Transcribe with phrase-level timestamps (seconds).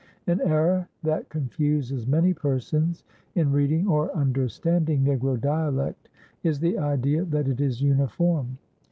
[0.25, 3.03] An error that confuses many persons
[3.35, 6.09] in reading or understanding Negro dialect
[6.41, 8.57] is the idea that it is uniform.